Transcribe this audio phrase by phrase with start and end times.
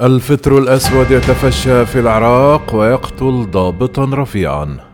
[0.00, 4.85] الفطر الأسود يتفشى في العراق ويقتل ضابطا رفيعا.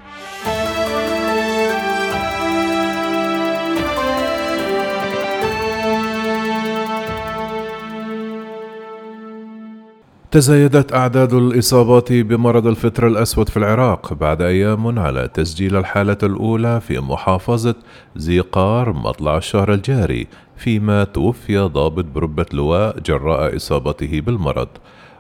[10.33, 17.01] تزايدت أعداد الإصابات بمرض الفطر الأسود في العراق بعد أيام على تسجيل الحالة الأولى في
[17.01, 17.75] محافظة
[18.17, 20.27] زيقار مطلع الشهر الجاري
[20.57, 24.69] فيما توفي ضابط بربة لواء جراء إصابته بالمرض.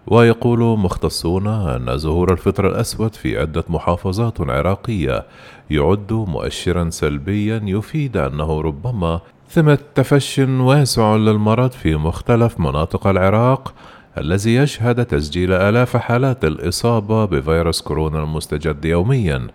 [0.06, 5.26] ويقول مختصون أن ظهور الفطر الأسود في عدة محافظات عراقية
[5.70, 13.74] يعد مؤشرا سلبيا يفيد أنه ربما ثمة تفش واسع للمرض في مختلف مناطق العراق
[14.18, 19.46] الذي يشهد تسجيل آلاف حالات الإصابة بفيروس كورونا المستجد يوميا.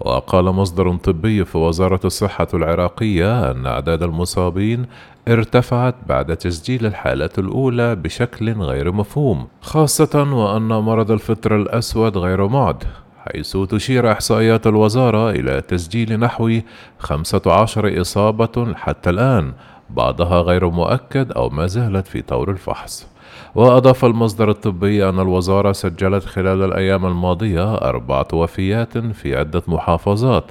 [0.00, 4.86] وقال مصدر طبي في وزارة الصحة العراقية أن أعداد المصابين
[5.28, 12.84] ارتفعت بعد تسجيل الحالات الأولى بشكل غير مفهوم خاصة وأن مرض الفطر الأسود غير معد
[13.26, 16.58] حيث تشير إحصائيات الوزارة إلى تسجيل نحو
[16.98, 19.52] 15 إصابة حتى الآن
[19.90, 23.11] بعضها غير مؤكد أو ما زالت في طور الفحص.
[23.54, 30.44] وأضاف المصدر الطبي أن الوزارة سجلت خلال الأيام الماضية أربعة وفيات في عدة محافظات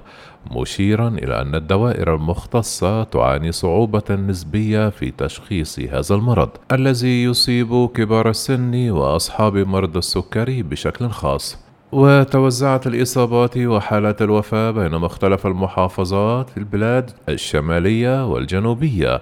[0.52, 8.30] مشيرا إلى أن الدوائر المختصة تعاني صعوبة نسبية في تشخيص هذا المرض الذي يصيب كبار
[8.30, 11.58] السن وأصحاب مرض السكري بشكل خاص.
[11.92, 19.22] وتوزعت الإصابات وحالات الوفاة بين مختلف المحافظات في البلاد الشمالية والجنوبية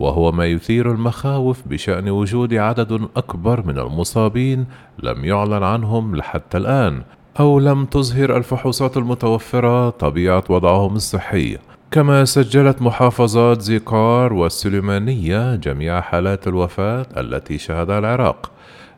[0.00, 4.66] وهو ما يثير المخاوف بشأن وجود عدد أكبر من المصابين
[5.02, 7.02] لم يعلن عنهم لحتى الآن
[7.40, 11.58] أو لم تظهر الفحوصات المتوفرة طبيعة وضعهم الصحي.
[11.90, 18.50] كما سجلت محافظات زيقار والسليمانية جميع حالات الوفاة التي شهدها العراق.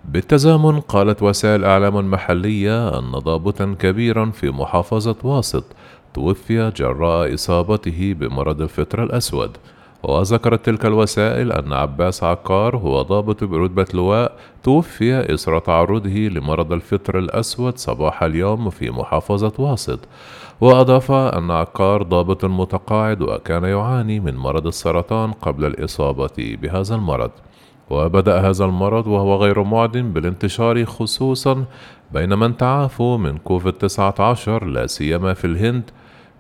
[0.05, 5.65] بالتزامن قالت وسائل إعلام محلية أن ضابطا كبيرا في محافظة واسط
[6.15, 9.57] توفي جراء إصابته بمرض الفطر الأسود.
[10.03, 17.19] وذكرت تلك الوسائل أن عباس عقار هو ضابط برتبة لواء توفي إثر تعرضه لمرض الفطر
[17.19, 19.99] الأسود صباح اليوم في محافظة واسط.
[20.61, 27.31] وأضاف أن عقار ضابط متقاعد وكان يعاني من مرض السرطان قبل الإصابة بهذا المرض.
[27.91, 31.65] وبدأ هذا المرض وهو غير معد بالانتشار خصوصا
[32.13, 35.91] بين من تعافوا من كوفيد 19 لا سيما في الهند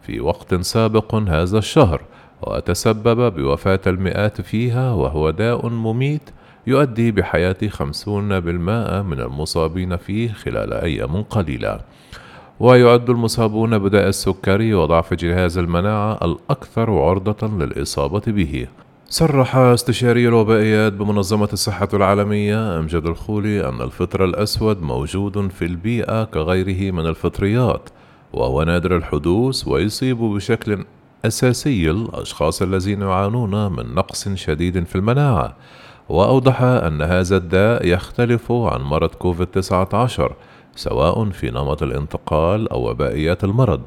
[0.03, 2.03] في وقت سابق هذا الشهر.
[2.43, 6.31] وتسبب بوفاة المئات فيها وهو داء مميت
[6.67, 11.81] يؤدي بحياة خمسون بالمائة من المصابين فيه خلال أيام قليلة.
[12.61, 18.67] ويعد المصابون بداء السكري وضعف جهاز المناعة الأكثر عرضة للإصابة به.
[19.09, 26.93] صرح استشاري الوبائيات بمنظمة الصحة العالمية أمجد الخولي أن الفطر الأسود موجود في البيئة كغيره
[26.93, 27.89] من الفطريات
[28.33, 30.85] وهو نادر الحدوث ويصيب بشكل
[31.25, 35.57] أساسي الأشخاص الذين يعانون من نقص شديد في المناعة
[36.09, 40.37] وأوضح أن هذا الداء يختلف عن مرض كوفيد 19
[40.77, 43.81] سواء في نمط الانتقال أو وبائيات المرض.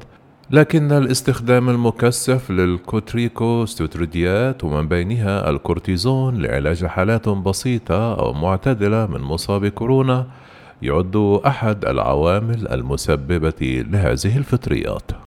[0.50, 10.26] لكن الاستخدام المكثف للكورتيكوستيرويدات ومن بينها الكورتيزون لعلاج حالات بسيطة أو معتدلة من مصاب كورونا
[10.82, 15.25] يعد أحد العوامل المسببة لهذه الفطريات.